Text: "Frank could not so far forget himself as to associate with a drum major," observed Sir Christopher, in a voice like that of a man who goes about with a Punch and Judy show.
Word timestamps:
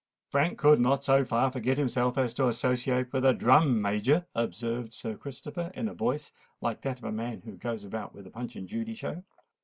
"Frank 0.31 0.57
could 0.57 0.79
not 0.79 1.03
so 1.03 1.23
far 1.23 1.51
forget 1.51 1.77
himself 1.77 2.17
as 2.17 2.33
to 2.33 2.47
associate 2.47 3.13
with 3.13 3.23
a 3.23 3.35
drum 3.35 3.79
major," 3.79 4.25
observed 4.33 4.95
Sir 4.95 5.15
Christopher, 5.15 5.69
in 5.75 5.87
a 5.87 5.93
voice 5.93 6.31
like 6.59 6.81
that 6.81 6.97
of 6.97 7.03
a 7.03 7.11
man 7.11 7.41
who 7.41 7.51
goes 7.51 7.83
about 7.85 8.15
with 8.15 8.25
a 8.25 8.31
Punch 8.31 8.55
and 8.55 8.67
Judy 8.67 8.95
show. 8.95 9.23